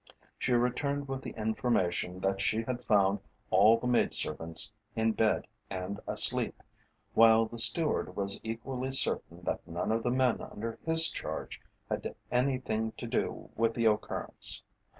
[0.39, 3.19] She returned with the information that she had found
[3.51, 6.63] all the maid servants in bed and asleep,
[7.13, 12.15] while the steward was equally certain that none of the men under his charge had
[12.31, 14.63] anything to do with the occurrence.